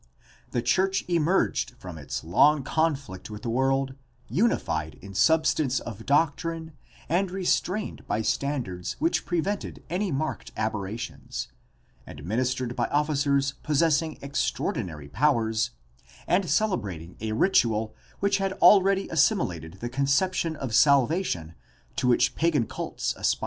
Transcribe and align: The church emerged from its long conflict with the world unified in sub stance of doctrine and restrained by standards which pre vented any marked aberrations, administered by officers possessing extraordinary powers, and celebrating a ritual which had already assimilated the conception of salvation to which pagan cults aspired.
The 0.49 0.63
church 0.63 1.05
emerged 1.07 1.75
from 1.77 1.99
its 1.99 2.23
long 2.23 2.63
conflict 2.63 3.29
with 3.29 3.43
the 3.43 3.51
world 3.51 3.93
unified 4.29 4.95
in 4.99 5.13
sub 5.13 5.45
stance 5.45 5.79
of 5.79 6.07
doctrine 6.07 6.71
and 7.07 7.29
restrained 7.29 8.07
by 8.07 8.23
standards 8.23 8.95
which 8.97 9.27
pre 9.27 9.41
vented 9.41 9.83
any 9.91 10.11
marked 10.11 10.51
aberrations, 10.57 11.49
administered 12.07 12.75
by 12.75 12.87
officers 12.87 13.53
possessing 13.61 14.17
extraordinary 14.23 15.07
powers, 15.07 15.69
and 16.25 16.49
celebrating 16.49 17.15
a 17.21 17.33
ritual 17.33 17.93
which 18.21 18.39
had 18.39 18.53
already 18.53 19.07
assimilated 19.09 19.81
the 19.81 19.87
conception 19.89 20.55
of 20.55 20.73
salvation 20.73 21.53
to 21.97 22.07
which 22.07 22.33
pagan 22.33 22.65
cults 22.65 23.13
aspired. 23.17 23.39